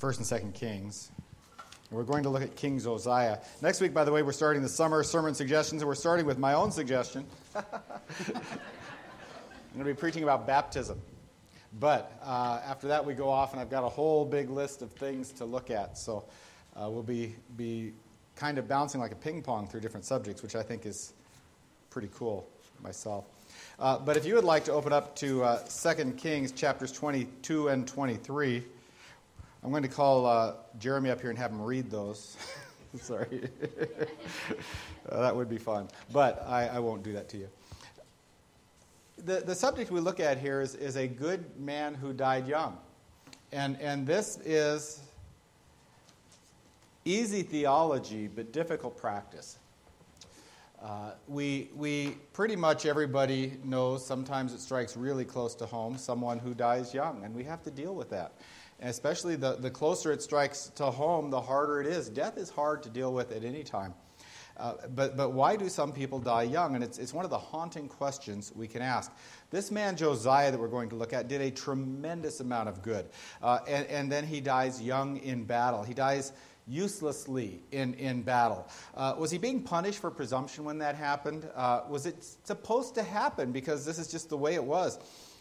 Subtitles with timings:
[0.00, 1.10] First and Second Kings.
[1.90, 3.36] We're going to look at King Josiah.
[3.60, 6.38] Next week, by the way, we're starting the summer sermon suggestions, and we're starting with
[6.38, 7.26] my own suggestion.
[7.54, 7.62] I'm
[9.74, 10.98] going to be preaching about baptism.
[11.78, 14.90] But uh, after that, we go off, and I've got a whole big list of
[14.90, 15.98] things to look at.
[15.98, 16.24] So
[16.76, 17.92] uh, we'll be, be
[18.36, 21.12] kind of bouncing like a ping pong through different subjects, which I think is
[21.90, 22.48] pretty cool
[22.82, 23.26] myself.
[23.78, 27.68] Uh, but if you would like to open up to uh, 2 Kings chapters 22
[27.68, 28.64] and 23,
[29.62, 32.36] I'm going to call uh, Jeremy up here and have him read those.
[33.00, 33.48] Sorry.
[35.08, 35.88] uh, that would be fun.
[36.12, 37.48] But I, I, won't do that to you.
[39.18, 42.78] The, the subject we look at here is, is a good man who died young.
[43.52, 45.00] And, and this is
[47.04, 49.58] easy theology, but difficult practice.
[50.82, 56.38] Uh, we, we pretty much everybody knows sometimes it strikes really close to home someone
[56.38, 58.32] who dies young, and we have to deal with that.
[58.80, 62.08] Especially the, the closer it strikes to home, the harder it is.
[62.08, 63.94] Death is hard to deal with at any time.
[64.56, 66.74] Uh, but, but why do some people die young?
[66.74, 69.10] And it's, it's one of the haunting questions we can ask.
[69.50, 73.06] This man, Josiah, that we're going to look at, did a tremendous amount of good.
[73.42, 75.82] Uh, and, and then he dies young in battle.
[75.82, 76.32] He dies
[76.68, 78.68] uselessly in, in battle.
[78.94, 81.48] Uh, was he being punished for presumption when that happened?
[81.54, 84.98] Uh, was it supposed to happen because this is just the way it was?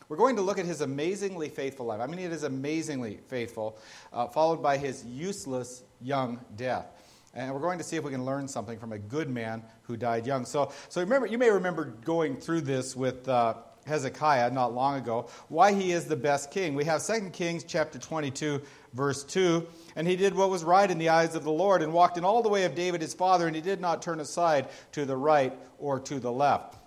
[0.10, 2.02] We're going to look at his amazingly faithful life.
[2.02, 3.78] I mean, it is amazingly faithful,
[4.12, 6.88] uh, followed by his useless young death.
[7.36, 9.96] And we're going to see if we can learn something from a good man who
[9.96, 10.46] died young.
[10.46, 13.54] So, so remember, you may remember going through this with uh,
[13.86, 16.73] Hezekiah not long ago, why he is the best king.
[16.73, 18.64] We have 2 Kings chapter 22,
[18.94, 19.68] verse 2.
[19.96, 22.26] And he did what was right in the eyes of the Lord and walked in
[22.26, 25.18] all the way of David his father, and he did not turn aside to the
[25.18, 26.79] right or to the left.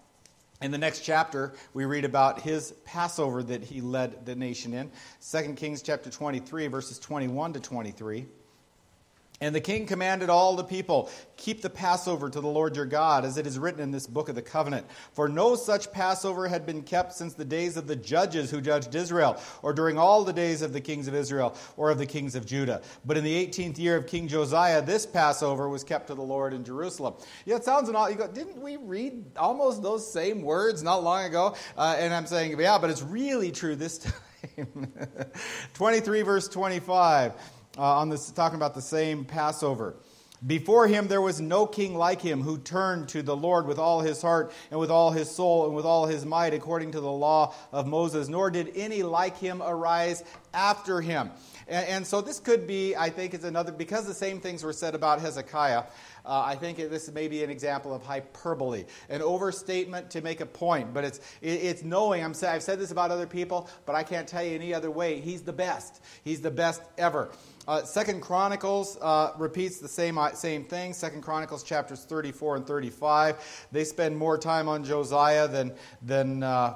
[0.62, 4.92] In the next chapter, we read about his Passover that he led the nation in.
[5.28, 8.26] 2 Kings chapter 23, verses 21 to 23.
[9.42, 13.24] And the king commanded all the people, Keep the Passover to the Lord your God,
[13.24, 14.86] as it is written in this book of the covenant.
[15.14, 18.94] For no such Passover had been kept since the days of the judges who judged
[18.94, 22.36] Israel, or during all the days of the kings of Israel, or of the kings
[22.36, 22.82] of Judah.
[23.04, 26.54] But in the 18th year of King Josiah, this Passover was kept to the Lord
[26.54, 27.14] in Jerusalem.
[27.44, 28.08] Yeah, it sounds an all.
[28.08, 31.56] You go, didn't we read almost those same words not long ago?
[31.76, 34.12] Uh, and I'm saying, yeah, but it's really true this time.
[35.74, 37.34] 23 verse 25
[37.78, 39.94] uh, on this, talking about the same Passover.
[40.44, 44.00] Before him there was no king like him who turned to the Lord with all
[44.00, 47.12] his heart and with all his soul and with all his might according to the
[47.12, 51.30] law of Moses, nor did any like him arise after him.
[51.68, 54.72] And, and so this could be, I think, is another, because the same things were
[54.72, 55.84] said about Hezekiah,
[56.24, 60.46] uh, I think this may be an example of hyperbole, an overstatement to make a
[60.46, 60.92] point.
[60.92, 64.42] But it's, it's knowing, I'm, I've said this about other people, but I can't tell
[64.42, 65.20] you any other way.
[65.20, 66.02] He's the best.
[66.24, 67.30] He's the best ever.
[67.68, 70.92] Uh, Second Chronicles uh, repeats the same, uh, same thing.
[70.92, 73.68] Second Chronicles chapters 34 and 35.
[73.70, 75.72] They spend more time on Josiah than,
[76.02, 76.74] than uh,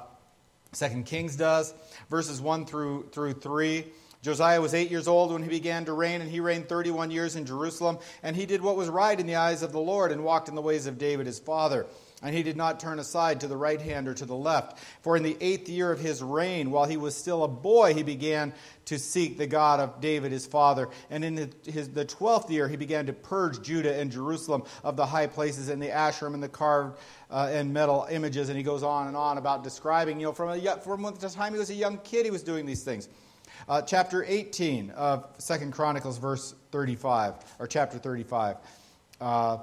[0.71, 1.73] Second Kings does.
[2.09, 3.85] Verses 1 through, through 3.
[4.21, 7.35] Josiah was eight years old when he began to reign, and he reigned 31 years
[7.35, 7.99] in Jerusalem.
[8.23, 10.55] And he did what was right in the eyes of the Lord and walked in
[10.55, 11.85] the ways of David his father.
[12.23, 14.79] And he did not turn aside to the right hand or to the left.
[15.01, 18.01] For in the eighth year of his reign, while he was still a boy, he
[18.01, 18.53] began
[18.85, 20.89] to seek the God of David his father.
[21.11, 25.27] And in the, twelfth year, he began to purge Judah and Jerusalem of the high
[25.27, 26.97] places and the Asherim and the carved
[27.29, 28.49] uh, and metal images.
[28.49, 31.53] And he goes on and on about describing, you know, from, a, from the time
[31.53, 33.09] he was a young kid, he was doing these things.
[33.69, 38.57] Uh, chapter 18 of Second Chronicles, verse 35, or chapter 35.
[39.21, 39.57] Uh,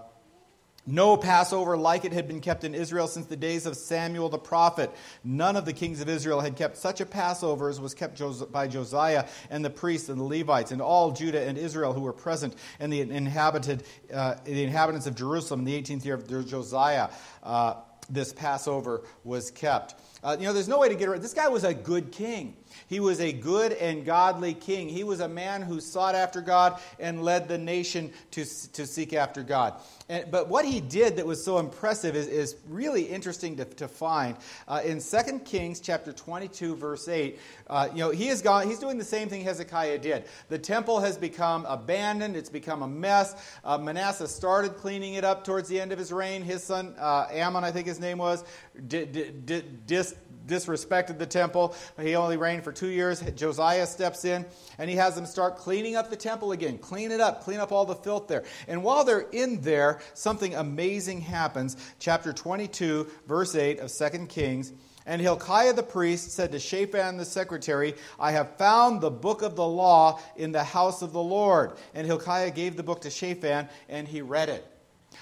[0.86, 4.38] no Passover like it had been kept in Israel since the days of Samuel the
[4.38, 4.90] prophet.
[5.22, 8.20] None of the kings of Israel had kept such a Passover as was kept
[8.52, 12.12] by Josiah and the priests and the Levites and all Judah and Israel who were
[12.12, 17.08] present and the inhabited uh, the inhabitants of Jerusalem in the 18th year of Josiah.
[17.42, 17.74] Uh,
[18.10, 19.94] this Passover was kept.
[20.22, 21.22] Uh, you know, there's no way to get around.
[21.22, 22.56] This guy was a good king.
[22.88, 24.88] He was a good and godly king.
[24.88, 29.12] He was a man who sought after God and led the nation to, to seek
[29.12, 29.74] after God.
[30.08, 33.88] And, but what he did that was so impressive is, is really interesting to, to
[33.88, 34.36] find.
[34.68, 37.38] Uh, in 2 Kings chapter 22, verse 8,
[37.68, 40.24] uh, you know, he has gone, he's doing the same thing Hezekiah did.
[40.50, 43.34] The temple has become abandoned, it's become a mess.
[43.64, 46.42] Uh, Manasseh started cleaning it up towards the end of his reign.
[46.42, 48.44] His son, uh, Amon, I think his name was,
[48.86, 50.14] did, did, did, dis,
[50.46, 51.74] disrespected the temple.
[52.00, 53.20] He only reigned for two years.
[53.20, 54.44] Josiah steps in
[54.78, 56.78] and he has them start cleaning up the temple again.
[56.78, 58.44] Clean it up, clean up all the filth there.
[58.68, 61.76] And while they're in there, something amazing happens.
[61.98, 64.72] Chapter 22, verse 8 of 2 Kings.
[65.06, 69.54] And Hilkiah the priest said to Shaphan the secretary, I have found the book of
[69.54, 71.72] the law in the house of the Lord.
[71.94, 74.66] And Hilkiah gave the book to Shaphan, and he read it.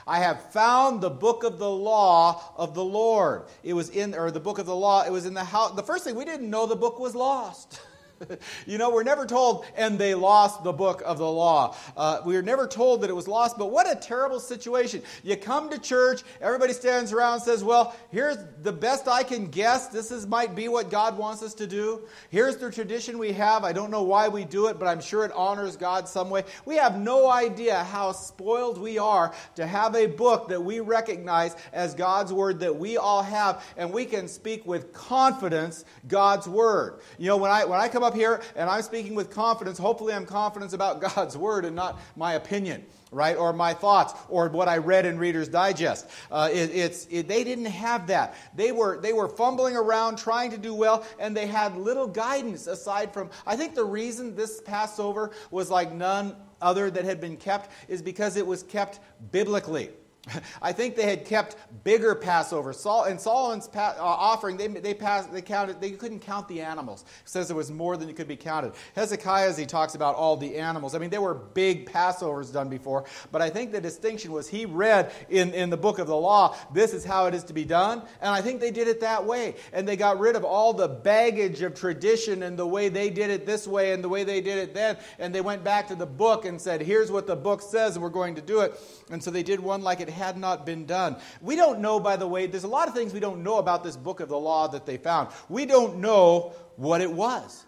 [0.06, 3.44] I have found the book of the law of the Lord.
[3.62, 5.74] It was in, or the book of the law, it was in the house.
[5.74, 7.80] The first thing, we didn't know the book was lost.
[8.66, 11.76] you know, we're never told, and they lost the book of the law.
[11.96, 15.02] Uh, we are never told that it was lost, but what a terrible situation.
[15.22, 19.46] You come to church, everybody stands around and says, Well, here's the best I can
[19.46, 19.88] guess.
[19.88, 22.02] This is, might be what God wants us to do.
[22.30, 23.64] Here's the tradition we have.
[23.64, 26.44] I don't know why we do it, but I'm sure it honors God some way.
[26.64, 31.56] We have no idea how spoiled we are to have a book that we recognize
[31.72, 37.00] as God's word that we all have, and we can speak with confidence God's word.
[37.18, 39.78] You know, when I, when I come up up here and I'm speaking with confidence,
[39.78, 43.36] hopefully I'm confident about God's word and not my opinion, right?
[43.36, 46.08] Or my thoughts or what I read in Reader's Digest.
[46.30, 48.34] Uh, it, it's, it, they didn't have that.
[48.54, 52.66] They were, they were fumbling around trying to do well and they had little guidance
[52.66, 53.30] aside from.
[53.46, 58.02] I think the reason this Passover was like none other that had been kept is
[58.02, 59.00] because it was kept
[59.30, 59.90] biblically.
[60.62, 62.72] I think they had kept bigger Passover.
[62.72, 66.60] Saul and Solomon's pa- uh, offering, they, they, passed, they counted, they couldn't count the
[66.60, 67.02] animals.
[67.02, 68.72] It says there was more than it could be counted.
[68.94, 72.68] Hezekiah, as he talks about all the animals, I mean, there were big Passovers done
[72.68, 76.16] before, but I think the distinction was he read in, in the book of the
[76.16, 79.00] law, this is how it is to be done, and I think they did it
[79.00, 79.56] that way.
[79.72, 83.30] And they got rid of all the baggage of tradition and the way they did
[83.30, 85.96] it this way and the way they did it then, and they went back to
[85.96, 88.78] the book and said, here's what the book says, and we're going to do it.
[89.10, 91.16] And so they did one like it had not been done.
[91.40, 93.82] We don't know, by the way, there's a lot of things we don't know about
[93.82, 95.28] this book of the law that they found.
[95.48, 97.64] We don't know what it was.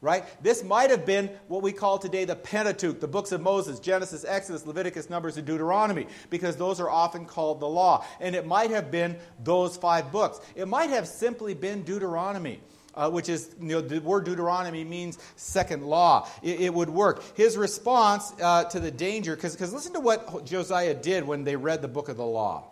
[0.00, 0.24] Right?
[0.42, 4.22] This might have been what we call today the Pentateuch, the books of Moses, Genesis,
[4.28, 8.04] Exodus, Leviticus, Numbers, and Deuteronomy, because those are often called the law.
[8.20, 10.40] And it might have been those five books.
[10.54, 12.60] It might have simply been Deuteronomy
[12.96, 16.28] uh, which is, you know, the word Deuteronomy means second law.
[16.42, 17.22] It, it would work.
[17.36, 21.82] His response uh, to the danger, because listen to what Josiah did when they read
[21.82, 22.64] the book of the law.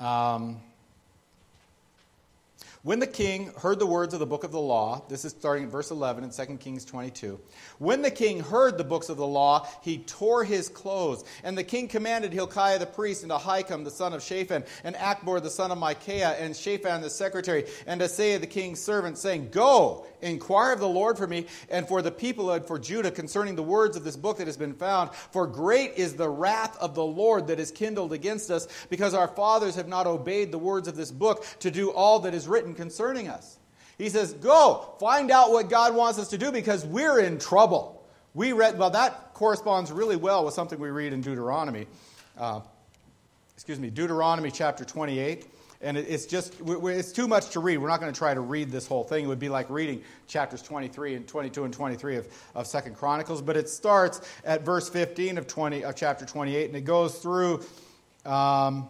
[0.00, 0.60] Um,
[2.88, 5.64] when the king heard the words of the book of the law, this is starting
[5.64, 7.38] at verse 11 in 2 Kings 22.
[7.76, 11.22] When the king heard the books of the law, he tore his clothes.
[11.44, 15.42] And the king commanded Hilkiah the priest, and Ahikam the son of Shaphan, and Achbor
[15.42, 20.06] the son of Micaiah, and Shaphan the secretary, and Asaiah the king's servant, saying, Go,
[20.22, 23.62] inquire of the Lord for me, and for the people and for Judah concerning the
[23.62, 25.10] words of this book that has been found.
[25.32, 29.28] For great is the wrath of the Lord that is kindled against us, because our
[29.28, 32.74] fathers have not obeyed the words of this book to do all that is written
[32.74, 33.58] concerning us.
[33.98, 38.06] He says, Go, find out what God wants us to do because we're in trouble.
[38.34, 41.86] We read, well, that corresponds really well with something we read in Deuteronomy.
[42.36, 42.60] Uh,
[43.54, 45.46] excuse me, Deuteronomy chapter 28.
[45.80, 47.78] And it's just, it's too much to read.
[47.78, 49.24] We're not going to try to read this whole thing.
[49.24, 53.40] It would be like reading chapters 23 and 22 and 23 of, of Second Chronicles.
[53.40, 57.64] But it starts at verse 15 of, 20, of chapter 28, and it goes through
[58.24, 58.88] um,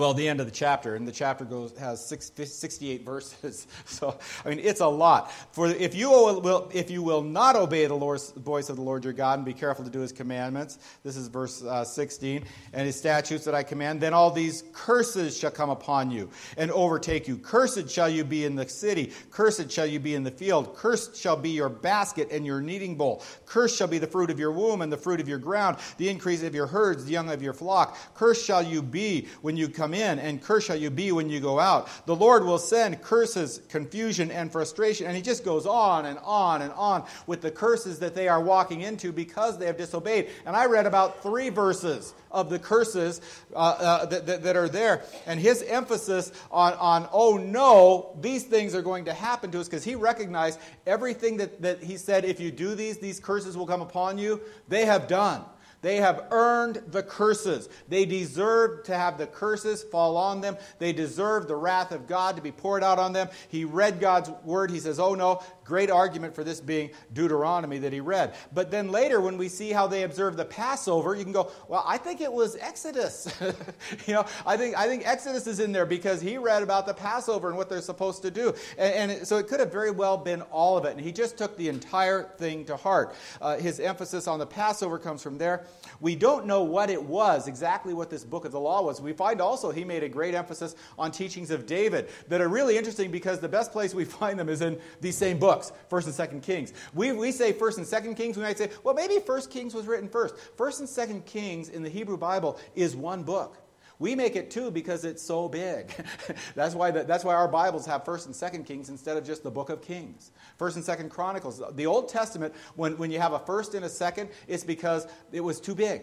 [0.00, 3.66] well, the end of the chapter, and the chapter goes has six, 68 verses.
[3.84, 5.32] So, I mean, it's a lot.
[5.52, 9.04] For if you will, if you will not obey the Lord's, voice of the Lord
[9.04, 12.86] your God and be careful to do His commandments, this is verse uh, 16, and
[12.86, 17.28] His statutes that I command, then all these curses shall come upon you and overtake
[17.28, 17.36] you.
[17.36, 19.12] Cursed shall you be in the city.
[19.30, 20.74] Cursed shall you be in the field.
[20.76, 23.22] Cursed shall be your basket and your kneading bowl.
[23.44, 26.08] Cursed shall be the fruit of your womb and the fruit of your ground, the
[26.08, 27.98] increase of your herds, the young of your flock.
[28.14, 31.40] Cursed shall you be when you come in, and cursed shall you be when you
[31.40, 31.88] go out.
[32.06, 35.06] The Lord will send curses, confusion, and frustration.
[35.06, 38.42] And he just goes on and on and on with the curses that they are
[38.42, 40.28] walking into because they have disobeyed.
[40.46, 43.20] And I read about three verses of the curses
[43.54, 45.02] uh, uh, that, that, that, are there.
[45.26, 49.68] And his emphasis on, on, oh no, these things are going to happen to us,
[49.68, 53.66] because he recognized everything that, that he said, if you do these, these curses will
[53.66, 55.44] come upon you, they have done.
[55.82, 57.68] They have earned the curses.
[57.88, 60.56] They deserve to have the curses fall on them.
[60.78, 63.28] They deserve the wrath of God to be poured out on them.
[63.48, 64.70] He read God's word.
[64.70, 68.34] He says, Oh no, Great argument for this being Deuteronomy that he read.
[68.52, 71.84] But then later, when we see how they observe the Passover, you can go, well,
[71.86, 73.32] I think it was Exodus.
[74.08, 76.94] you know, I think, I think Exodus is in there because he read about the
[76.94, 78.52] Passover and what they're supposed to do.
[78.78, 80.96] And, and so it could have very well been all of it.
[80.96, 83.14] And he just took the entire thing to heart.
[83.40, 85.66] Uh, his emphasis on the Passover comes from there.
[86.00, 89.00] We don't know what it was, exactly what this book of the law was.
[89.00, 92.78] We find also he made a great emphasis on teachings of David that are really
[92.78, 96.06] interesting because the best place we find them is in these same books books, First
[96.06, 96.72] and Second Kings.
[96.94, 98.36] We, we say First and Second Kings.
[98.36, 100.36] We might say, well, maybe First Kings was written first.
[100.56, 103.56] First and Second Kings in the Hebrew Bible is one book.
[104.00, 105.94] We make it two because it's so big.
[106.56, 109.42] that's, why the, that's why our Bibles have 1st and 2nd Kings instead of just
[109.42, 110.32] the book of Kings.
[110.58, 111.62] 1st and 2nd Chronicles.
[111.72, 115.42] The Old Testament, when, when you have a 1st and a 2nd, it's because it
[115.42, 116.02] was too big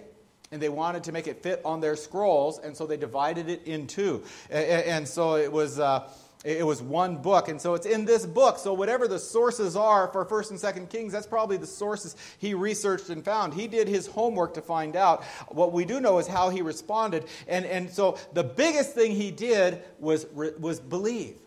[0.52, 3.64] and they wanted to make it fit on their scrolls, and so they divided it
[3.66, 4.24] in two.
[4.50, 5.80] And, and so it was.
[5.80, 6.10] Uh,
[6.44, 8.58] it was one book, and so it's in this book.
[8.60, 12.54] So whatever the sources are for First and Second Kings, that's probably the sources he
[12.54, 13.54] researched and found.
[13.54, 15.24] He did his homework to find out.
[15.50, 19.32] What we do know is how he responded, and and so the biggest thing he
[19.32, 21.38] did was was believe.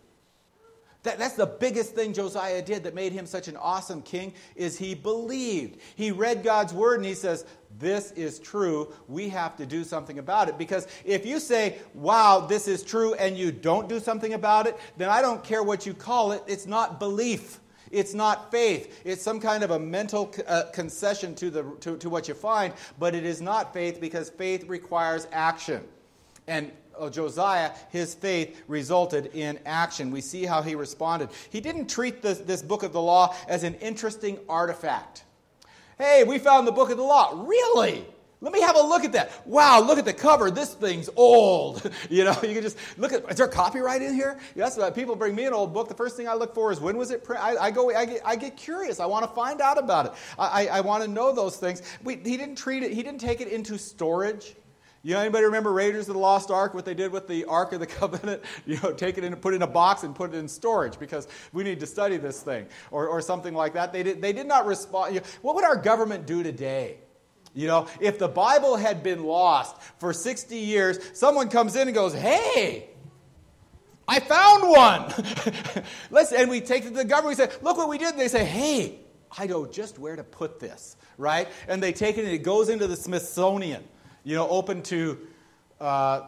[1.03, 4.77] That, that's the biggest thing Josiah did that made him such an awesome king is
[4.77, 5.81] he believed.
[5.97, 7.47] He read God's word and he says,
[7.79, 8.93] this is true.
[9.09, 10.59] We have to do something about it.
[10.59, 14.77] Because if you say, wow, this is true, and you don't do something about it,
[14.97, 16.43] then I don't care what you call it.
[16.47, 17.61] It's not belief.
[17.91, 19.01] It's not faith.
[19.05, 22.75] It's some kind of a mental uh, concession to, the, to, to what you find,
[22.99, 25.83] but it is not faith because faith requires action.
[26.47, 26.73] And
[27.09, 30.11] Josiah, his faith resulted in action.
[30.11, 31.31] We see how he responded.
[31.51, 35.25] He didn't treat this, this book of the law as an interesting artifact.
[35.97, 37.45] Hey, we found the book of the law.
[37.47, 38.05] Really?
[38.43, 39.47] Let me have a look at that.
[39.47, 40.51] Wow, look at the cover.
[40.51, 41.91] This thing's old.
[42.11, 43.31] you know, you can just look at.
[43.31, 44.39] Is there copyright in here?
[44.55, 44.79] Yes.
[44.79, 45.89] Uh, people bring me an old book.
[45.89, 47.45] The first thing I look for is when was it printed.
[47.45, 47.95] I, I, go.
[47.95, 48.99] I get, I get curious.
[48.99, 50.13] I want to find out about it.
[50.39, 51.83] I, I, I want to know those things.
[52.03, 52.93] We, he didn't treat it.
[52.93, 54.55] He didn't take it into storage.
[55.03, 56.75] You know, anybody remember Raiders of the Lost Ark?
[56.75, 58.43] What they did with the Ark of the Covenant?
[58.67, 60.99] You know, take it and put it in a box and put it in storage
[60.99, 63.93] because we need to study this thing, or, or something like that.
[63.93, 65.15] They did, they did not respond.
[65.15, 66.99] You know, what would our government do today?
[67.55, 71.95] You know, if the Bible had been lost for 60 years, someone comes in and
[71.95, 72.91] goes, "Hey,
[74.07, 77.39] I found one." Let's and we take it to the government.
[77.39, 79.01] We say, "Look what we did." And they say, "Hey,
[79.37, 81.49] I know just where to put this." Right?
[81.67, 83.83] And they take it and it goes into the Smithsonian
[84.25, 85.19] you know, open to
[85.81, 86.23] uh,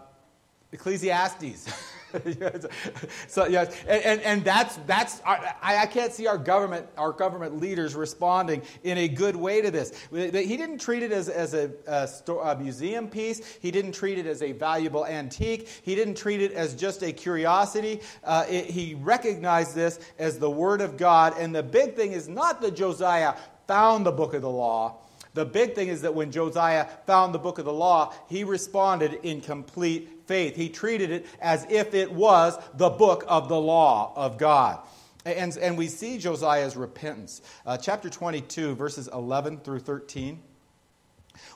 [0.72, 1.68] Ecclesiastes.
[3.28, 7.12] so yes, and, and, and, that's that's our, I, I can't see our government our
[7.12, 9.92] government leaders responding in a good way to this.
[10.10, 13.58] He didn't treat it as, as a, a, a museum piece.
[13.60, 15.68] He didn't treat it as a valuable antique.
[15.82, 18.00] He didn't treat it as just a curiosity.
[18.24, 21.34] Uh, it, he recognized this as the word of God.
[21.38, 23.34] And the big thing is not that Josiah
[23.66, 24.98] found the book of the law.
[25.34, 29.20] The big thing is that when Josiah found the book of the law, he responded
[29.22, 30.56] in complete faith.
[30.56, 34.80] He treated it as if it was the book of the law of God.
[35.24, 37.42] And, and we see Josiah's repentance.
[37.64, 40.42] Uh, chapter 22, verses 11 through 13.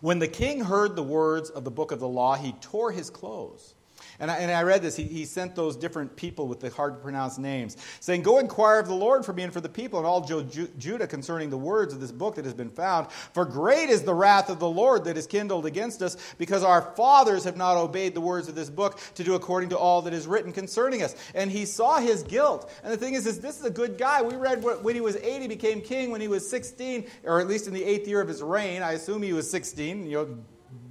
[0.01, 3.11] When the king heard the words of the book of the law, he tore his
[3.11, 3.75] clothes
[4.19, 4.97] and I, and I read this.
[4.97, 8.79] He, he sent those different people with the hard to pronounce names, saying, Go inquire
[8.79, 11.93] of the Lord for me and for the people and all Judah concerning the words
[11.93, 13.11] of this book that has been found.
[13.11, 16.83] For great is the wrath of the Lord that is kindled against us, because our
[16.97, 20.13] fathers have not obeyed the words of this book to do according to all that
[20.13, 21.15] is written concerning us.
[21.35, 22.71] And he saw his guilt.
[22.83, 24.23] And the thing is, is this is a good guy.
[24.23, 26.11] We read when he was 80, became king.
[26.11, 28.93] When he was 16, or at least in the eighth year of his reign, I
[28.93, 30.07] assume he was 16.
[30.07, 30.39] You know,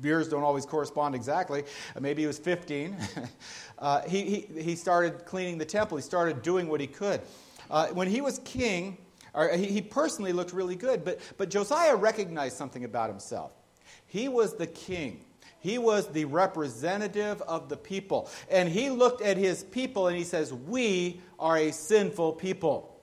[0.02, 1.64] years don't always correspond exactly.
[1.96, 2.96] Uh, maybe he was 15.
[3.80, 7.22] uh, he, he, he started cleaning the temple, he started doing what he could.
[7.70, 8.98] Uh, when he was king,
[9.56, 13.52] he, he personally looked really good, but, but Josiah recognized something about himself.
[14.08, 15.26] He was the king.
[15.60, 18.30] He was the representative of the people.
[18.52, 22.95] And he looked at his people and he says, We are a sinful people.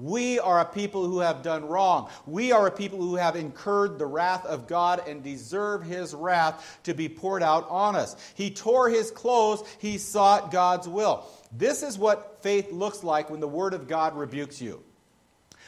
[0.00, 2.08] We are a people who have done wrong.
[2.26, 6.80] We are a people who have incurred the wrath of God and deserve his wrath
[6.84, 8.16] to be poured out on us.
[8.34, 11.26] He tore his clothes, he sought God's will.
[11.52, 14.82] This is what faith looks like when the Word of God rebukes you.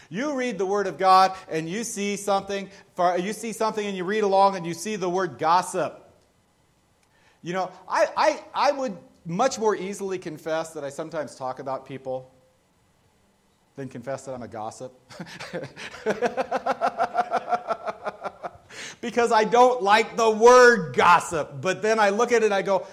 [0.08, 2.70] You read the Word of God and you see something,
[3.18, 5.98] you see something and you read along and you see the word gossip.
[7.42, 8.96] You know, I, I, I would
[9.26, 12.32] much more easily confess that I sometimes talk about people
[13.76, 14.92] then confess that I'm a gossip.
[19.00, 21.60] because I don't like the word gossip.
[21.60, 22.86] But then I look at it and I go,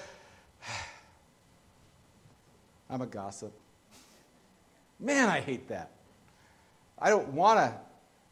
[2.89, 3.53] I'm a gossip.
[4.99, 5.91] Man, I hate that.
[6.97, 7.73] I don't want to.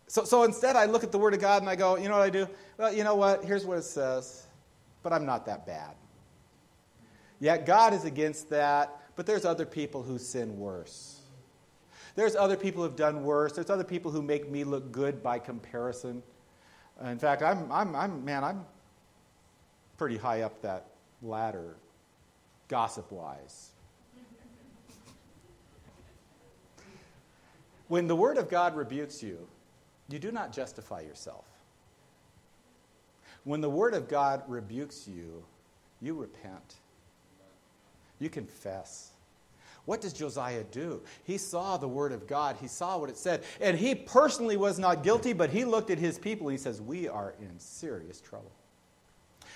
[0.08, 2.18] So, so instead, I look at the Word of God and I go, you know
[2.18, 2.48] what I do?
[2.78, 3.44] Well, you know what?
[3.44, 4.46] Here's what it says,
[5.04, 5.96] but I'm not that bad.
[7.40, 11.17] Yet God is against that, but there's other people who sin worse.
[12.18, 13.54] There's other people who've done worse.
[13.54, 16.24] There's other people who make me look good by comparison.
[17.00, 18.66] Uh, in fact, I'm, I'm, I'm man, I'm
[20.00, 20.88] pretty high up that
[21.22, 21.76] ladder,
[22.70, 23.70] gossip wise.
[27.88, 29.48] when the Word of God rebukes you,
[30.10, 31.46] you do not justify yourself.
[33.44, 35.44] When the Word of God rebukes you,
[36.02, 36.78] you repent.
[38.18, 39.12] You confess.
[39.88, 41.02] What does Josiah do?
[41.24, 44.78] He saw the word of God, he saw what it said, and he personally was
[44.78, 48.20] not guilty, but he looked at his people and he says, We are in serious
[48.20, 48.52] trouble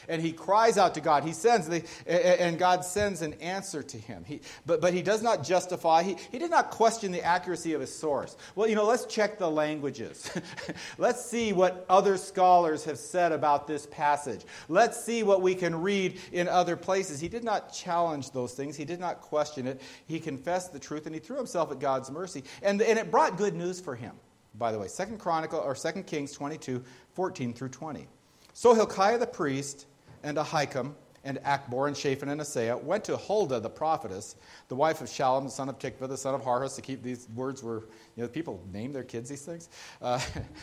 [0.07, 1.23] and he cries out to God.
[1.23, 4.23] He sends, the, and God sends an answer to him.
[4.25, 7.81] He, but, but he does not justify, he, he did not question the accuracy of
[7.81, 8.35] his source.
[8.55, 10.29] Well, you know, let's check the languages.
[10.97, 14.41] let's see what other scholars have said about this passage.
[14.69, 17.19] Let's see what we can read in other places.
[17.19, 19.81] He did not challenge those things, he did not question it.
[20.07, 22.43] He confessed the truth and he threw himself at God's mercy.
[22.61, 24.15] And, and it brought good news for him,
[24.55, 24.87] by the way.
[24.87, 28.07] Second Chronicle or Second Kings 22, 14 through 20.
[28.53, 29.85] So Hilkiah the priest
[30.23, 34.35] and Ahikam and Achbor and Shaphan and Asaiah went to Huldah the prophetess,
[34.69, 36.75] the wife of Shallum, the son of Tikvah, the son of Harhas.
[36.75, 37.83] To keep these words were,
[38.15, 39.69] you know, people name their kids these things.
[40.01, 40.19] Uh,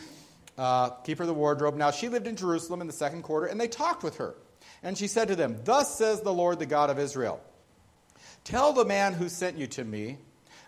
[0.59, 1.77] uh, keeper of the wardrobe.
[1.77, 4.35] Now she lived in Jerusalem in the second quarter, and they talked with her.
[4.83, 7.41] And she said to them, Thus says the Lord, the God of Israel
[8.45, 10.19] Tell the man who sent you to me,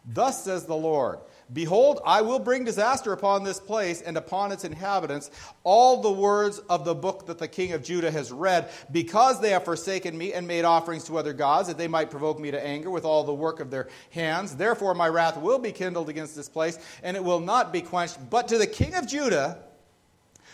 [0.04, 1.18] Thus says the Lord,
[1.52, 5.30] Behold, I will bring disaster upon this place and upon its inhabitants
[5.64, 9.50] all the words of the book that the king of Judah has read, because they
[9.50, 12.64] have forsaken me and made offerings to other gods, that they might provoke me to
[12.64, 14.54] anger with all the work of their hands.
[14.54, 18.19] Therefore, my wrath will be kindled against this place, and it will not be quenched.
[18.30, 19.59] But to the king of Judah,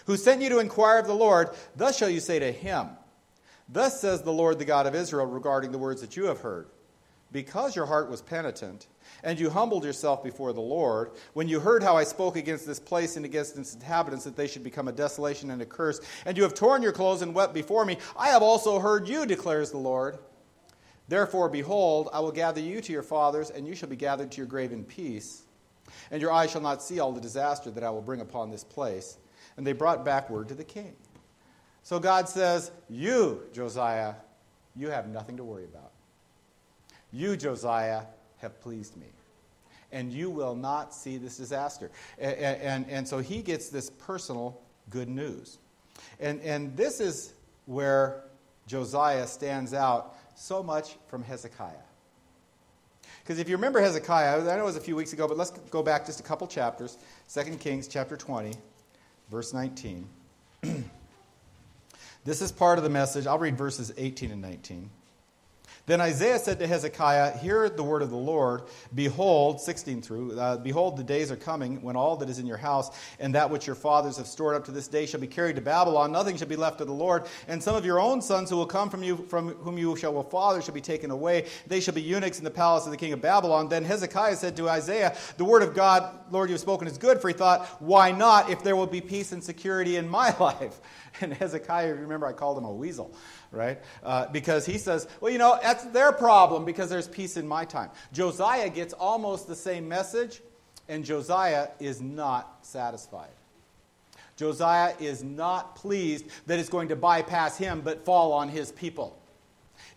[0.06, 2.88] who sent you to inquire of the Lord, thus shall you say to him,
[3.68, 6.68] Thus says the Lord, the God of Israel, regarding the words that you have heard.
[7.32, 8.86] Because your heart was penitent,
[9.24, 12.78] and you humbled yourself before the Lord, when you heard how I spoke against this
[12.78, 16.36] place and against its inhabitants, that they should become a desolation and a curse, and
[16.36, 19.70] you have torn your clothes and wept before me, I have also heard you, declares
[19.70, 20.18] the Lord.
[21.08, 24.38] Therefore, behold, I will gather you to your fathers, and you shall be gathered to
[24.38, 25.42] your grave in peace.
[26.10, 28.64] And your eyes shall not see all the disaster that I will bring upon this
[28.64, 29.18] place.
[29.56, 30.94] And they brought back word to the king.
[31.82, 34.14] So God says, You, Josiah,
[34.74, 35.85] you have nothing to worry about.
[37.16, 38.02] You, Josiah,
[38.38, 39.06] have pleased me.
[39.90, 41.90] And you will not see this disaster.
[42.18, 45.56] And, and, and so he gets this personal good news.
[46.20, 47.32] And, and this is
[47.64, 48.24] where
[48.66, 51.72] Josiah stands out so much from Hezekiah.
[53.22, 55.52] Because if you remember Hezekiah, I know it was a few weeks ago, but let's
[55.70, 56.98] go back just a couple chapters.
[57.32, 58.52] 2 Kings chapter 20,
[59.30, 60.06] verse 19.
[62.24, 63.26] this is part of the message.
[63.26, 64.90] I'll read verses 18 and 19.
[65.86, 68.62] Then Isaiah said to Hezekiah, Hear the word of the Lord.
[68.92, 72.56] Behold, 16 through, uh, behold, the days are coming when all that is in your
[72.56, 75.54] house and that which your fathers have stored up to this day shall be carried
[75.54, 76.10] to Babylon.
[76.10, 77.26] Nothing shall be left of the Lord.
[77.46, 80.24] And some of your own sons who will come from you, from whom you shall
[80.24, 81.46] father, shall be taken away.
[81.68, 83.68] They shall be eunuchs in the palace of the king of Babylon.
[83.68, 87.20] Then Hezekiah said to Isaiah, The word of God, Lord, you have spoken is good.
[87.20, 90.80] For he thought, Why not if there will be peace and security in my life?
[91.22, 93.14] And Hezekiah, remember, I called him a weasel
[93.56, 93.78] right?
[94.02, 97.64] Uh, because he says, well, you know, that's their problem because there's peace in my
[97.64, 97.90] time.
[98.12, 100.42] Josiah gets almost the same message,
[100.88, 103.30] and Josiah is not satisfied.
[104.36, 109.18] Josiah is not pleased that it's going to bypass him but fall on his people.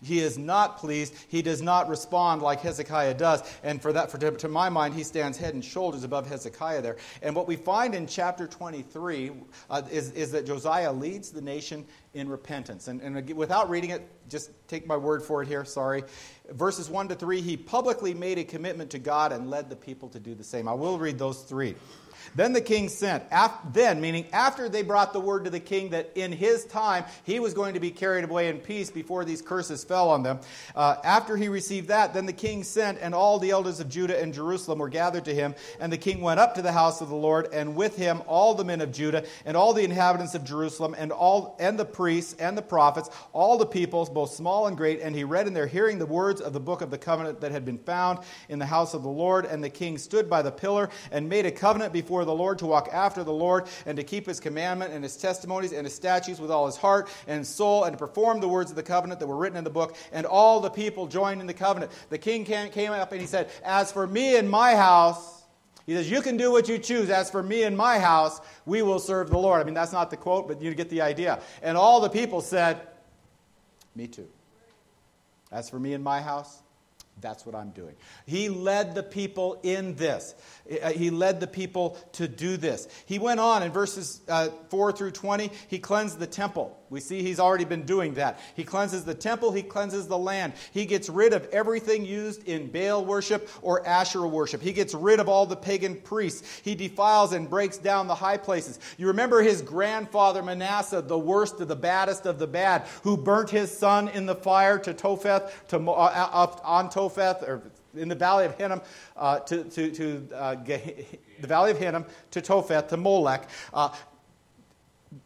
[0.01, 1.13] He is not pleased.
[1.27, 3.43] He does not respond like Hezekiah does.
[3.63, 6.97] And for that, for, to, my mind, he stands head and shoulders above Hezekiah there.
[7.21, 9.31] And what we find in chapter 23
[9.69, 12.87] uh, is, is that Josiah leads the nation in repentance.
[12.87, 16.03] And, and without reading it, just take my word for it here, sorry.
[16.51, 20.09] Verses 1 to 3, he publicly made a commitment to God and led the people
[20.09, 20.67] to do the same.
[20.67, 21.75] I will read those three.
[22.35, 23.23] Then the king sent,
[23.71, 27.39] then, meaning after they brought the word to the king that in his time he
[27.39, 30.39] was going to be carried away in peace before these curses fell on them.
[30.75, 34.19] Uh, after he received that, then the king sent, and all the elders of Judah
[34.21, 35.55] and Jerusalem were gathered to him.
[35.79, 38.53] And the king went up to the house of the Lord, and with him all
[38.53, 42.35] the men of Judah, and all the inhabitants of Jerusalem, and all and the priests
[42.39, 45.01] and the prophets, all the peoples, both small and great.
[45.01, 47.51] And he read in their hearing the words of the book of the covenant that
[47.51, 49.45] had been found in the house of the Lord.
[49.45, 52.59] And the king stood by the pillar and made a covenant before before the Lord,
[52.59, 55.95] to walk after the Lord, and to keep his commandment and his testimonies and his
[55.95, 59.21] statutes with all his heart and soul, and to perform the words of the covenant
[59.21, 59.95] that were written in the book.
[60.11, 61.93] And all the people joined in the covenant.
[62.09, 65.43] The king came up and he said, As for me and my house,
[65.85, 67.09] he says, You can do what you choose.
[67.09, 69.61] As for me and my house, we will serve the Lord.
[69.61, 71.41] I mean, that's not the quote, but you get the idea.
[71.63, 72.81] And all the people said,
[73.95, 74.27] Me too.
[75.53, 76.59] As for me and my house,
[77.21, 77.95] that's what I'm doing.
[78.25, 80.33] He led the people in this.
[80.69, 82.87] Uh, he led the people to do this.
[83.05, 86.78] He went on in verses uh, 4 through 20, he cleansed the temple.
[86.89, 88.39] We see he's already been doing that.
[88.55, 90.53] He cleanses the temple, he cleanses the land.
[90.71, 94.61] He gets rid of everything used in Baal worship or Asherah worship.
[94.61, 96.61] He gets rid of all the pagan priests.
[96.63, 98.79] He defiles and breaks down the high places.
[98.97, 103.49] You remember his grandfather Manasseh, the worst of the baddest of the bad, who burnt
[103.49, 107.61] his son in the fire to Topheth, to, uh, up on Topheth, or
[107.95, 108.81] in the valley of Hinnom,
[109.17, 113.47] uh, to, to, to uh, the valley of Hinnom, to Topheth, to Molech.
[113.73, 113.89] Uh,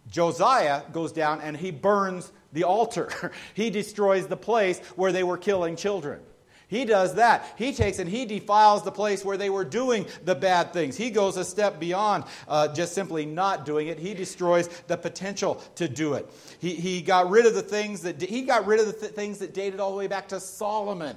[0.10, 3.32] Josiah goes down and he burns the altar.
[3.54, 6.20] he destroys the place where they were killing children.
[6.68, 7.54] He does that.
[7.56, 10.98] He takes and he defiles the place where they were doing the bad things.
[10.98, 14.00] He goes a step beyond uh, just simply not doing it.
[14.00, 16.28] He destroys the potential to do it.
[16.60, 19.38] He, he got rid of the things that he got rid of the th- things
[19.38, 21.16] that dated all the way back to Solomon.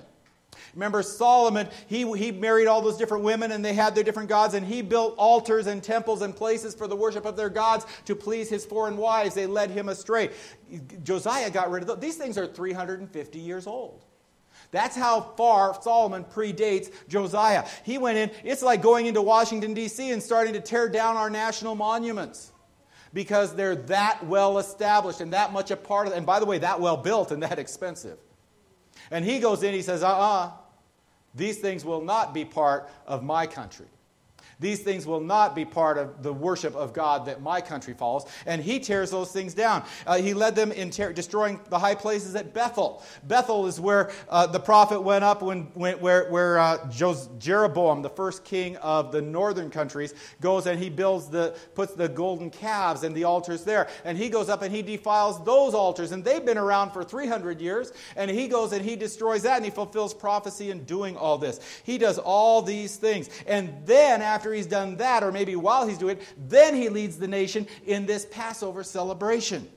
[0.77, 4.53] Remember, Solomon, he, he married all those different women and they had their different gods,
[4.53, 8.15] and he built altars and temples and places for the worship of their gods to
[8.15, 9.35] please his foreign wives.
[9.35, 10.31] They led him astray.
[11.03, 11.99] Josiah got rid of those.
[11.99, 14.05] These things are 350 years old.
[14.71, 17.67] That's how far Solomon predates Josiah.
[17.83, 21.31] He went in, it's like going into Washington, D.C., and starting to tear down our
[21.31, 22.53] national monuments
[23.15, 26.59] because they're that well established and that much a part of And by the way,
[26.59, 28.19] that well built and that expensive.
[29.11, 30.53] And he goes in, he says, uh uh-uh, uh,
[31.37, 33.87] these things will not be part of my country.
[34.59, 38.25] These things will not be part of the worship of God that my country follows.
[38.47, 39.85] And he tears those things down.
[40.07, 43.05] Uh, he led them in ter- destroying the high places at Bethel.
[43.25, 46.91] Bethel is where uh, the prophet went up when, when where, where uh,
[47.39, 52.09] Jeroboam, the first king of the northern countries, goes and he builds the, puts the
[52.09, 53.89] golden calves and the altars there.
[54.05, 56.13] And he goes up and he defiles those altars.
[56.13, 57.93] And they've been around for 300 years.
[58.17, 61.61] And he goes and he destroys that and he fulfills prophecy in doing all this.
[61.85, 63.29] He does all these things.
[63.47, 66.89] And then after after he's done that, or maybe while he's doing it, then he
[66.89, 69.69] leads the nation in this Passover celebration.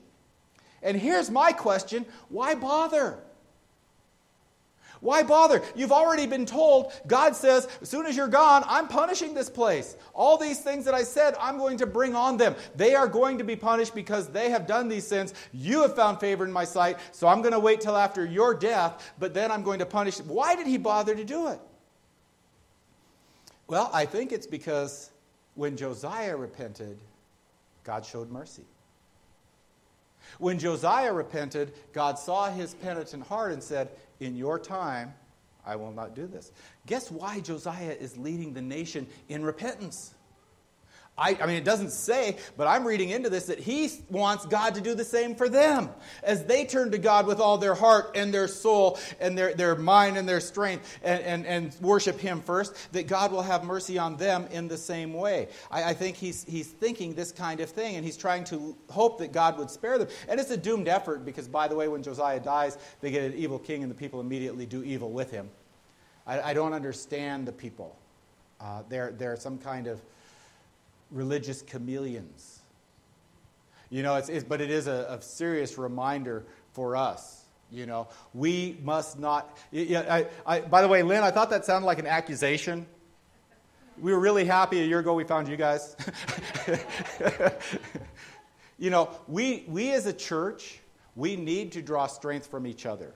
[0.80, 3.18] And here's my question why bother?
[5.00, 5.62] Why bother?
[5.74, 9.96] You've already been told, God says, as soon as you're gone, I'm punishing this place.
[10.12, 12.54] All these things that I said, I'm going to bring on them.
[12.76, 15.34] They are going to be punished because they have done these sins.
[15.52, 18.54] You have found favor in my sight, so I'm going to wait till after your
[18.54, 20.18] death, but then I'm going to punish.
[20.18, 21.60] Why did he bother to do it?
[23.70, 25.10] Well, I think it's because
[25.54, 26.98] when Josiah repented,
[27.84, 28.64] God showed mercy.
[30.40, 35.14] When Josiah repented, God saw his penitent heart and said, In your time,
[35.64, 36.50] I will not do this.
[36.86, 40.14] Guess why Josiah is leading the nation in repentance?
[41.20, 44.74] I, I, mean, it doesn't say, but I'm reading into this that he wants God
[44.76, 45.90] to do the same for them.
[46.22, 49.76] As they turn to God with all their heart and their soul and their, their
[49.76, 53.98] mind and their strength and, and, and worship Him first, that God will have mercy
[53.98, 55.48] on them in the same way.
[55.70, 59.18] I, I think he's, he's thinking this kind of thing and he's trying to hope
[59.18, 60.08] that God would spare them.
[60.26, 63.34] And it's a doomed effort because, by the way, when Josiah dies, they get an
[63.34, 65.50] evil king and the people immediately do evil with him.
[66.26, 67.94] I, I don't understand the people.
[68.58, 70.00] Uh, they're, they're some kind of
[71.10, 72.60] religious chameleons.
[73.90, 77.44] You know, it's, it's but it is a, a, serious reminder for us.
[77.72, 79.58] You know, we must not.
[79.72, 82.86] I, I, by the way, Lynn, I thought that sounded like an accusation.
[84.00, 85.94] We were really happy a year ago we found you guys.
[88.78, 90.80] you know, we, we as a church,
[91.14, 93.12] we need to draw strength from each other.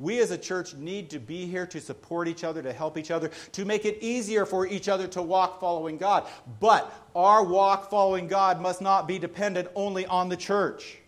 [0.00, 3.10] We as a church need to be here to support each other, to help each
[3.10, 6.26] other, to make it easier for each other to walk following God.
[6.58, 10.98] But our walk following God must not be dependent only on the church.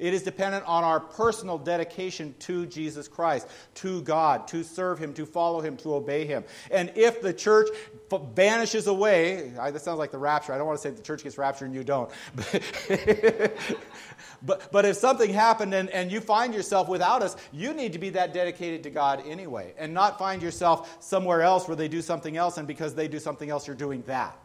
[0.00, 5.12] It is dependent on our personal dedication to Jesus Christ, to God, to serve Him,
[5.14, 6.44] to follow Him, to obey Him.
[6.70, 7.68] And if the church
[8.34, 10.52] vanishes away, I, that sounds like the rapture.
[10.52, 12.10] I don't want to say the church gets raptured and you don't.
[14.42, 17.98] But, but if something happened and, and you find yourself without us, you need to
[17.98, 22.00] be that dedicated to God anyway, and not find yourself somewhere else where they do
[22.00, 24.38] something else, and because they do something else, you're doing that.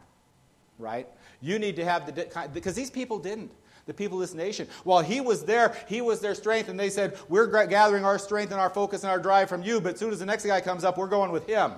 [0.77, 1.07] Right?
[1.39, 3.51] You need to have the, because these people didn't
[3.85, 4.67] the people of this nation.
[4.83, 8.51] While he was there, he was their strength, and they said, We're gathering our strength
[8.51, 10.61] and our focus and our drive from you, but as soon as the next guy
[10.61, 11.73] comes up, we're going with him.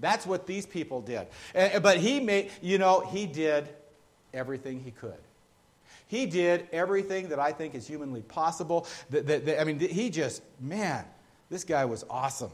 [0.00, 1.26] That's what these people did.
[1.54, 3.68] But he made, you know, he did
[4.32, 5.18] everything he could.
[6.08, 8.86] He did everything that I think is humanly possible.
[9.14, 11.04] I mean, he just, man,
[11.50, 12.50] this guy was awesome.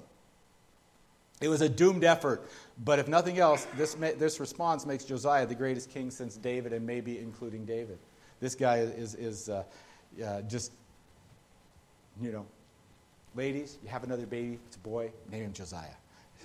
[1.40, 2.48] It was a doomed effort,
[2.82, 6.86] but if nothing else, this, this response makes Josiah the greatest king since David, and
[6.86, 7.98] maybe including David.
[8.40, 9.64] This guy is, is uh,
[10.24, 10.72] uh, just,
[12.20, 12.46] you know,
[13.34, 15.88] ladies, you have another baby, it's a boy, name him Josiah.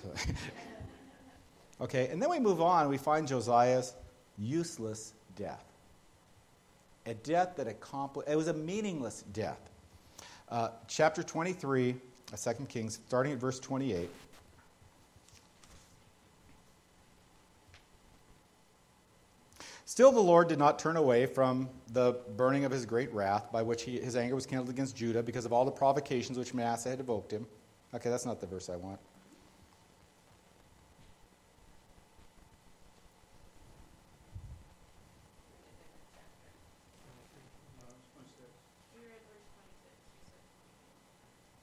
[1.80, 3.94] okay, and then we move on, we find Josiah's
[4.38, 5.64] useless death.
[7.06, 9.70] A death that accomplished, it was a meaningless death.
[10.48, 11.94] Uh, chapter 23,
[12.26, 14.08] 2 uh, Kings, starting at verse 28.
[19.92, 23.60] Still, the Lord did not turn away from the burning of his great wrath, by
[23.60, 26.88] which he, his anger was kindled against Judah because of all the provocations which Manasseh
[26.88, 27.46] had evoked him.
[27.92, 28.98] Okay, that's not the verse I want.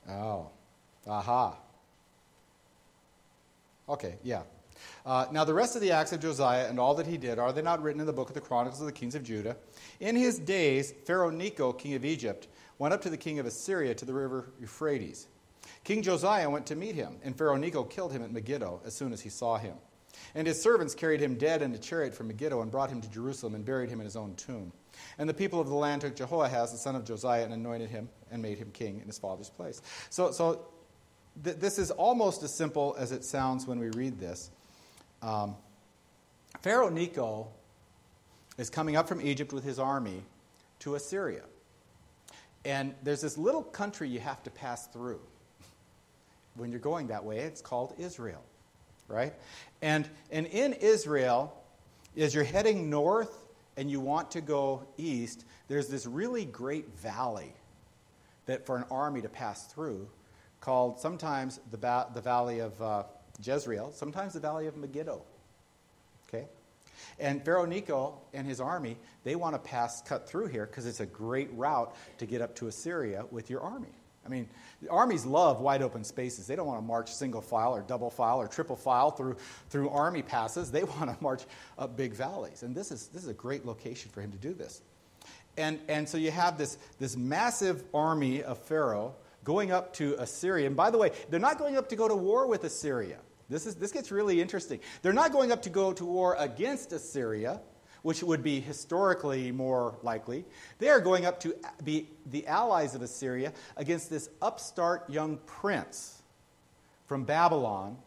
[0.08, 0.52] Oh,
[1.08, 1.58] aha.
[3.90, 4.44] Okay, yeah.
[5.06, 7.52] Uh, now, the rest of the acts of Josiah and all that he did, are
[7.52, 9.58] they not written in the book of the Chronicles of the Kings of Judah?
[10.00, 13.94] In his days, Pharaoh Necho, king of Egypt, went up to the king of Assyria
[13.96, 15.28] to the river Euphrates.
[15.84, 19.14] King Josiah went to meet him, and Pharaoh Necho killed him at Megiddo as soon
[19.14, 19.76] as he saw him.
[20.36, 23.10] And his servants carried him dead in a chariot from Megiddo and brought him to
[23.10, 24.72] Jerusalem and buried him in his own tomb.
[25.18, 28.10] And the people of the land took Jehoahaz, the son of Josiah, and anointed him
[28.32, 29.82] and made him king in his father's place.
[30.10, 30.68] So, so
[31.44, 34.52] th- this is almost as simple as it sounds when we read this.
[35.22, 35.56] Um,
[36.62, 37.48] Pharaoh Necho
[38.58, 40.24] is coming up from Egypt with his army
[40.80, 41.44] to Assyria.
[42.66, 45.22] And there's this little country you have to pass through.
[46.56, 48.44] When you're going that way, it's called Israel,
[49.08, 49.34] right?
[49.82, 51.56] And, and in Israel,
[52.18, 57.54] as you're heading north and you want to go east, there's this really great valley
[58.46, 60.10] that for an army to pass through
[60.60, 63.04] called sometimes the, ba- the valley of uh,
[63.44, 65.22] Jezreel, sometimes the valley of Megiddo.
[66.28, 66.48] Okay?
[67.20, 71.00] And Pharaoh Necho and his army, they want to pass, cut through here because it's
[71.00, 73.90] a great route to get up to Assyria with your army.
[74.26, 74.48] I mean,
[74.90, 76.46] armies love wide open spaces.
[76.46, 79.38] They don't want to march single file or double file or triple file through,
[79.70, 80.72] through army passes.
[80.72, 81.44] They want to march
[81.78, 82.64] up big valleys.
[82.64, 84.82] And this is, this is a great location for him to do this.
[85.58, 90.68] And, and so you have this, this massive army of Pharaoh going up to Assyria.
[90.68, 93.18] And by the way, they're not going up to go to war with Assyria.
[93.50, 94.80] This, is, this gets really interesting.
[95.02, 97.60] They're not going up to go to war against Assyria,
[98.04, 100.46] which would be historically more likely.
[100.78, 106.22] They are going up to be the allies of Assyria against this upstart young prince
[107.08, 107.98] from Babylon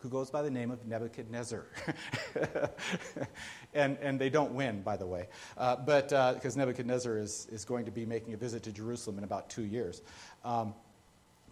[0.00, 1.66] who goes by the name of Nebuchadnezzar.
[3.74, 7.64] and, and they don't win, by the way, uh, but because uh, Nebuchadnezzar is, is
[7.64, 10.02] going to be making a visit to Jerusalem in about two years.
[10.44, 10.74] Um,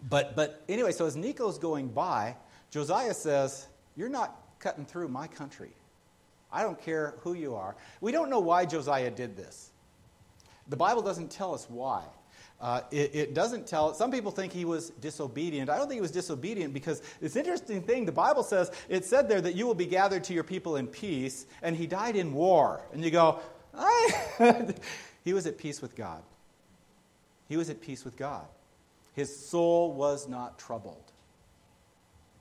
[0.09, 2.35] but, but anyway, so as Necho's going by,
[2.71, 5.71] Josiah says, You're not cutting through my country.
[6.51, 7.75] I don't care who you are.
[8.01, 9.71] We don't know why Josiah did this.
[10.69, 12.03] The Bible doesn't tell us why.
[12.59, 15.69] Uh, it, it, doesn't tell, some people think he was disobedient.
[15.69, 19.29] I don't think he was disobedient because this interesting thing, the Bible says, it said
[19.29, 22.33] there that you will be gathered to your people in peace, and he died in
[22.33, 22.81] war.
[22.91, 23.39] And you go,
[25.23, 26.23] he was at peace with God.
[27.47, 28.45] He was at peace with God.
[29.13, 31.11] His soul was not troubled.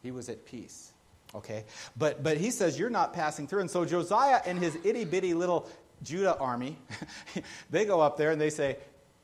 [0.06, 0.92] He was at peace.
[1.34, 1.64] Okay?
[1.96, 3.62] But, but he says, You're not passing through.
[3.62, 5.68] And so Josiah and his itty bitty little
[6.04, 6.78] Judah army,
[7.70, 8.76] they go up there and they say,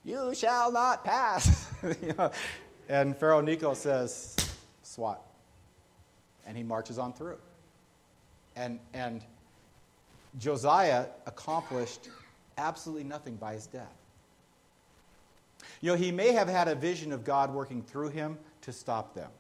[0.03, 1.71] You shall not pass.
[2.03, 2.33] you know?
[2.89, 4.35] And Pharaoh Necho says,
[4.83, 5.23] Swat.
[6.49, 7.39] And he marches on through.
[8.57, 9.23] And, and
[10.37, 12.09] Josiah accomplished
[12.59, 13.95] absolutely nothing by his death.
[15.81, 19.15] You know, he may have had a vision of God working through him to stop
[19.15, 19.31] them.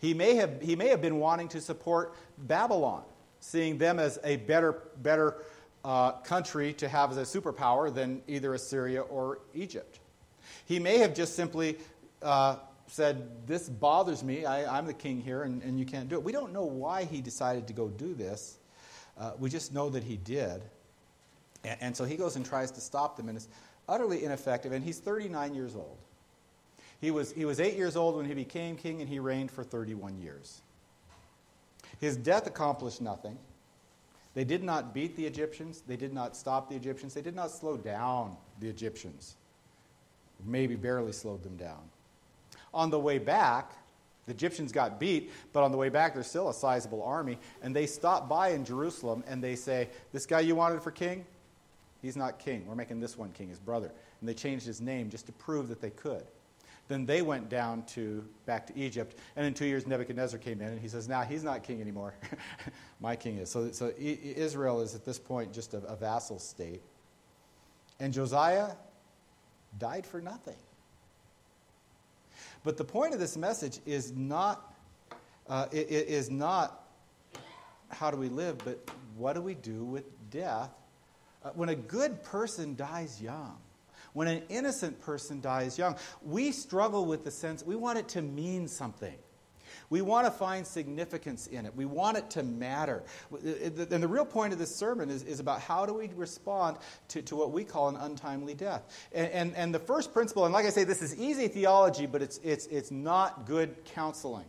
[0.00, 3.02] He may have, he may have been wanting to support Babylon,
[3.40, 5.42] seeing them as a better, better
[5.84, 10.00] uh, country to have as a superpower than either Assyria or Egypt.
[10.64, 11.78] He may have just simply
[12.22, 14.44] uh, said, This bothers me.
[14.44, 16.22] I, am the king here, and, and, you can't do it.
[16.22, 18.58] We don't know why he decided to go do this.
[19.18, 20.62] Uh, we just know that he did.
[21.64, 23.48] And, and so he goes and tries to stop them, and it's
[23.88, 24.72] utterly ineffective.
[24.72, 25.98] And he's 39 years old.
[27.00, 29.62] He was, he was eight years old when he became king, and he reigned for
[29.62, 30.62] 31 years.
[32.00, 33.38] His death accomplished nothing.
[34.34, 35.82] They did not beat the Egyptians.
[35.86, 37.14] They did not stop the Egyptians.
[37.14, 39.36] They did not slow down the Egyptians.
[40.44, 41.80] Maybe barely slowed them down.
[42.72, 43.72] On the way back,
[44.26, 47.38] the Egyptians got beat, but on the way back, there's still a sizable army.
[47.62, 51.24] And they stop by in Jerusalem and they say, This guy you wanted for king?
[52.02, 52.64] He's not king.
[52.66, 53.90] We're making this one king, his brother.
[54.20, 56.22] And they changed his name just to prove that they could.
[56.88, 60.68] Then they went down to back to Egypt, and in two years Nebuchadnezzar came in,
[60.68, 62.14] and he says, "Now he's not king anymore.
[63.00, 66.82] My king is." So, so Israel is at this point just a, a vassal state,
[68.00, 68.70] and Josiah
[69.78, 70.56] died for nothing.
[72.64, 74.74] But the point of this message is not
[75.48, 76.84] uh, it, it is not
[77.90, 78.78] how do we live, but
[79.16, 80.70] what do we do with death
[81.44, 83.56] Uh, when a good person dies young,
[84.12, 88.22] when an innocent person dies young, we struggle with the sense we want it to
[88.22, 89.14] mean something.
[89.90, 91.74] We want to find significance in it.
[91.74, 93.02] We want it to matter.
[93.32, 96.76] And the real point of this sermon is, is about how do we respond
[97.08, 98.82] to, to what we call an untimely death.
[99.12, 102.20] And, and, and the first principle, and like I say, this is easy theology, but
[102.20, 104.44] it's, it's, it's not good counseling.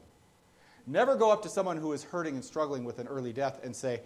[0.86, 3.74] Never go up to someone who is hurting and struggling with an early death and
[3.74, 4.02] say,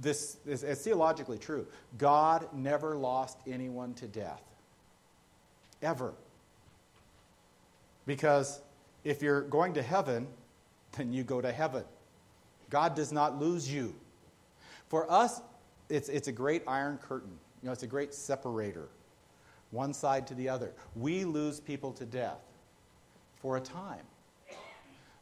[0.00, 1.66] this is, theologically true.
[1.98, 4.42] God never lost anyone to death.
[5.82, 6.14] Ever.
[8.06, 8.60] Because
[9.04, 10.26] if you're going to heaven,
[10.96, 11.84] then you go to heaven.
[12.70, 13.94] God does not lose you.
[14.88, 15.40] For us,
[15.88, 17.32] it's, it's a great iron curtain.
[17.62, 18.88] You know, it's a great separator,
[19.70, 20.72] one side to the other.
[20.96, 22.40] We lose people to death
[23.36, 24.04] for a time.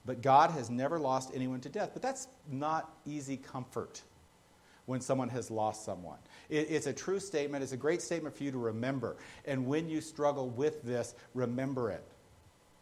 [0.06, 1.90] But God has never lost anyone to death.
[1.92, 4.02] But that's not easy comfort
[4.90, 6.18] when someone has lost someone.
[6.48, 7.62] It, it's a true statement.
[7.62, 9.16] It's a great statement for you to remember.
[9.46, 12.04] And when you struggle with this, remember it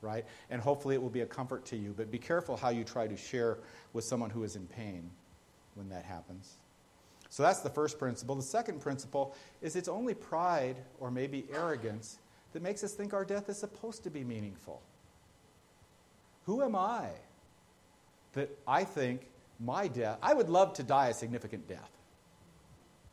[0.01, 0.25] right?
[0.49, 1.93] And hopefully it will be a comfort to you.
[1.97, 3.59] But be careful how you try to share
[3.93, 5.11] with someone who is in pain
[5.75, 6.55] when that happens.
[7.31, 8.37] So that's the first principle.
[8.37, 12.19] The second principle is it's only pride or maybe arrogance
[12.53, 14.81] that makes us think our death is supposed to be meaningful.
[16.45, 17.09] Who am I
[18.35, 19.27] that I think
[19.61, 21.91] my death, I would love to die a significant death.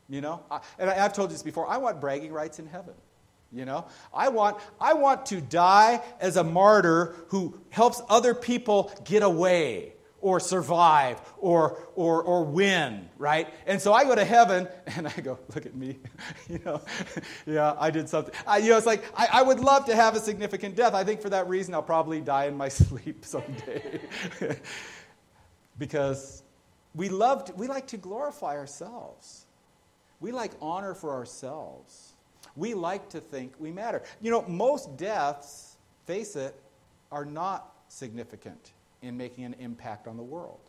[0.08, 0.42] You know?
[0.50, 2.94] I, and I, have told you this before, I want bragging rights in heaven.
[3.52, 8.92] You know, I want, I want to die as a martyr who helps other people
[9.04, 13.48] get away or survive or, or, or win, right?
[13.66, 15.98] And so I go to heaven and I go, look at me.
[16.48, 16.82] you know,
[17.46, 18.34] yeah, I did something.
[18.46, 20.94] I, you know, it's like, I, I would love to have a significant death.
[20.94, 24.00] I think for that reason I'll probably die in my sleep someday.
[25.78, 26.42] because
[26.94, 29.45] we love, to, we like to glorify ourselves.
[30.20, 32.16] We like honor for ourselves
[32.56, 34.02] we like to think we matter.
[34.20, 35.76] You know, most deaths,
[36.06, 36.58] face it,
[37.12, 40.60] are not significant in making an impact on the world.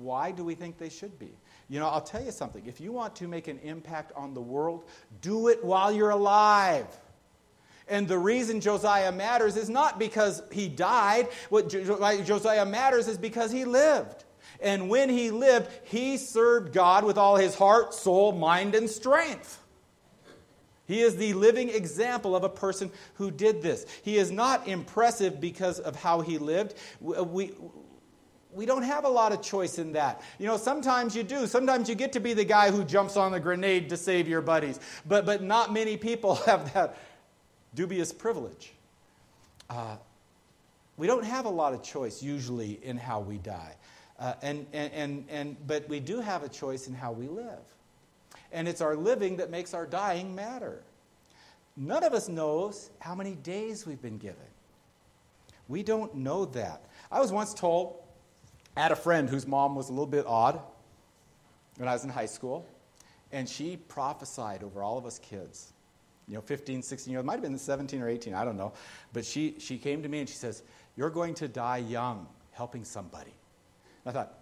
[0.00, 1.30] Why do we think they should be?
[1.68, 2.66] You know, I'll tell you something.
[2.66, 4.84] If you want to make an impact on the world,
[5.20, 6.86] do it while you're alive.
[7.88, 11.28] And the reason Josiah matters is not because he died.
[11.48, 14.24] What Josiah matters is because he lived.
[14.62, 19.58] And when he lived, he served God with all his heart, soul, mind, and strength.
[20.86, 23.86] He is the living example of a person who did this.
[24.02, 26.74] He is not impressive because of how he lived.
[27.00, 27.52] We,
[28.52, 30.22] we don't have a lot of choice in that.
[30.38, 31.46] You know, sometimes you do.
[31.46, 34.42] Sometimes you get to be the guy who jumps on the grenade to save your
[34.42, 34.78] buddies.
[35.06, 36.96] But, but not many people have that
[37.74, 38.72] dubious privilege.
[39.70, 39.96] Uh,
[40.96, 43.76] we don't have a lot of choice usually in how we die.
[44.22, 47.58] Uh, and, and, and, and, but we do have a choice in how we live
[48.52, 50.82] and it's our living that makes our dying matter.
[51.76, 54.36] None of us knows how many days we've been given.
[55.68, 56.82] We don't know that.
[57.10, 57.96] I was once told,
[58.76, 60.60] I had a friend whose mom was a little bit odd
[61.78, 62.66] when I was in high school,
[63.32, 65.72] and she prophesied over all of us kids.
[66.28, 68.72] You know, 15, 16 years, old, might have been 17 or 18, I don't know.
[69.12, 70.62] But she, she came to me and she says,
[70.96, 73.32] You're going to die young helping somebody.
[74.04, 74.38] And I thought,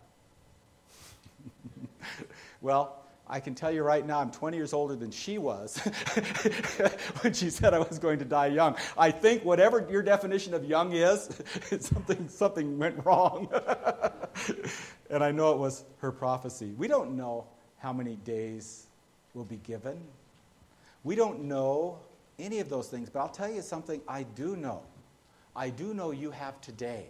[2.61, 5.77] well, I can tell you right now, I'm 20 years older than she was
[7.21, 8.77] when she said I was going to die young.
[8.99, 11.31] I think whatever your definition of young is,
[11.81, 13.49] something, something went wrong.
[15.11, 16.75] and I know it was her prophecy.
[16.77, 17.47] We don't know
[17.79, 18.87] how many days
[19.33, 20.01] will be given.
[21.05, 22.01] We don't know
[22.37, 24.83] any of those things, but I'll tell you something I do know.
[25.55, 27.07] I do know you have today.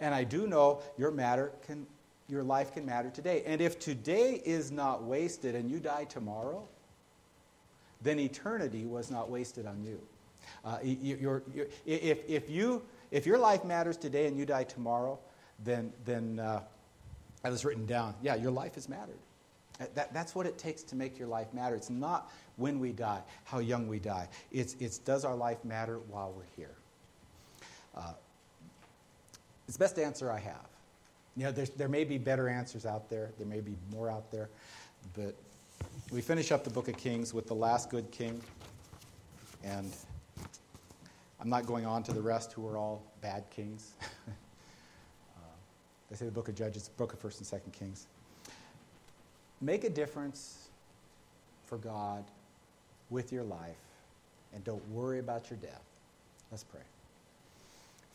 [0.00, 1.86] And I do know your matter can
[2.28, 3.42] your life can matter today.
[3.46, 6.66] And if today is not wasted and you die tomorrow,
[8.02, 10.00] then eternity was not wasted on you.
[10.64, 15.18] Uh, you're, you're, if, if, you, if your life matters today and you die tomorrow,
[15.64, 16.60] then, then uh,
[17.44, 18.14] was written down.
[18.22, 19.18] Yeah, your life has mattered.
[19.94, 21.76] That, that's what it takes to make your life matter.
[21.76, 24.28] It's not when we die, how young we die.
[24.50, 26.74] It's, it's does our life matter while we're here?
[27.94, 28.12] Uh,
[29.66, 30.68] it's the best answer I have.
[31.36, 34.48] You know, there may be better answers out there, there may be more out there,
[35.14, 35.34] but
[36.10, 38.40] we finish up the book of Kings with the last good king,
[39.62, 39.92] and
[41.40, 43.92] I'm not going on to the rest who are all bad kings.
[44.28, 45.40] uh,
[46.10, 48.06] they say the book of Judges, book of 1st and 2nd Kings.
[49.60, 50.68] Make a difference
[51.66, 52.24] for God
[53.10, 53.76] with your life,
[54.54, 55.84] and don't worry about your death.
[56.50, 56.80] Let's pray.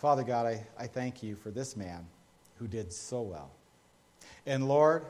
[0.01, 2.07] Father God, I, I thank you for this man
[2.57, 3.51] who did so well.
[4.47, 5.05] And Lord,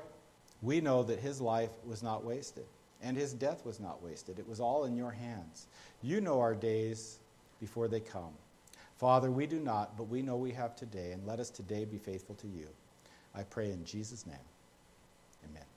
[0.62, 2.66] we know that his life was not wasted
[3.02, 4.38] and his death was not wasted.
[4.38, 5.68] It was all in your hands.
[6.04, 7.20] You know our days
[7.62, 8.34] before they come.
[8.98, 11.98] Father, we do not, but we know we have today, and let us today be
[11.98, 12.68] faithful to you.
[13.34, 14.36] I pray in Jesus' name.
[15.50, 15.71] Amen.